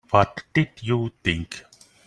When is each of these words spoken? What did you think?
What 0.09 0.45
did 0.55 0.71
you 0.81 1.11
think? 1.23 1.61